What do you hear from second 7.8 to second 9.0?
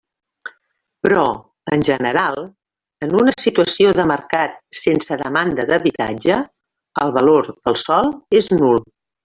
sòl és nul.